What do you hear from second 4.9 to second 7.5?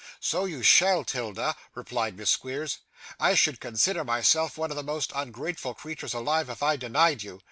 ungrateful creatures alive, if I denied you.